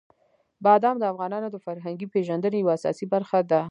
[0.65, 3.59] بادام د افغانانو د فرهنګي پیژندنې یوه اساسي برخه ده.